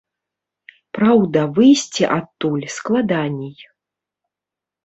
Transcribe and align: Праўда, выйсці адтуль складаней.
Праўда, 0.97 1.43
выйсці 1.59 2.03
адтуль 2.17 2.65
складаней. 2.77 3.55